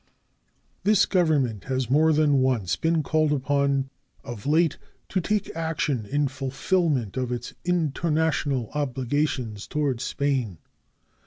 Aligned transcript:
This 0.83 1.05
government 1.05 1.65
has 1.65 1.87
more 1.87 2.11
than 2.11 2.39
once 2.39 2.75
been 2.75 3.03
called 3.03 3.31
upon 3.31 3.91
of 4.23 4.47
late 4.47 4.79
to 5.09 5.21
take 5.21 5.55
action 5.55 6.07
in 6.07 6.27
fulfillment 6.27 7.17
of 7.17 7.31
its 7.31 7.53
international 7.65 8.71
obligations 8.73 9.67
toward 9.67 10.01
Spain. 10.01 10.57